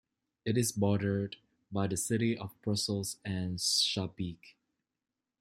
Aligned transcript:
It 0.45 0.57
is 0.57 0.71
bordered 0.71 1.35
by 1.71 1.85
the 1.85 1.95
City 1.95 2.35
of 2.35 2.59
Brussels 2.63 3.17
and 3.23 3.59
Schaerbeek. 3.59 4.55